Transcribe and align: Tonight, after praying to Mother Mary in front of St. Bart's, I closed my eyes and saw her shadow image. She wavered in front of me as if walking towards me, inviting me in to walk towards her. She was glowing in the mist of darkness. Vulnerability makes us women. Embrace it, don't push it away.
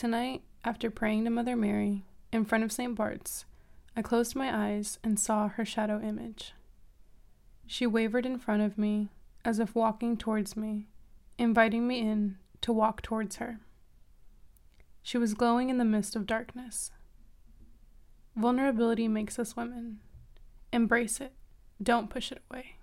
Tonight, 0.00 0.40
after 0.64 0.90
praying 0.90 1.24
to 1.24 1.30
Mother 1.30 1.54
Mary 1.54 2.06
in 2.32 2.46
front 2.46 2.64
of 2.64 2.72
St. 2.72 2.94
Bart's, 2.94 3.44
I 3.94 4.00
closed 4.00 4.34
my 4.34 4.68
eyes 4.68 4.98
and 5.04 5.20
saw 5.20 5.48
her 5.48 5.64
shadow 5.66 6.00
image. 6.00 6.54
She 7.66 7.86
wavered 7.86 8.24
in 8.24 8.38
front 8.38 8.62
of 8.62 8.78
me 8.78 9.10
as 9.44 9.58
if 9.58 9.74
walking 9.74 10.16
towards 10.16 10.56
me, 10.56 10.88
inviting 11.36 11.86
me 11.86 11.98
in 12.00 12.38
to 12.62 12.72
walk 12.72 13.02
towards 13.02 13.36
her. 13.36 13.60
She 15.02 15.18
was 15.18 15.34
glowing 15.34 15.68
in 15.68 15.76
the 15.76 15.84
mist 15.84 16.16
of 16.16 16.24
darkness. 16.24 16.92
Vulnerability 18.34 19.06
makes 19.06 19.38
us 19.38 19.54
women. 19.54 20.00
Embrace 20.72 21.20
it, 21.20 21.34
don't 21.82 22.08
push 22.08 22.32
it 22.32 22.40
away. 22.50 22.76